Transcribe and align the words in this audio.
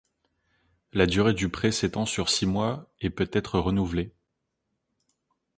La 0.93 1.05
durée 1.05 1.35
du 1.35 1.49
prêt 1.49 1.71
s'étend 1.71 2.07
sur 2.07 2.27
six 2.27 2.47
mois 2.47 2.89
et 3.01 3.11
peut 3.11 3.29
être 3.33 3.59
renouvelée. 3.59 4.11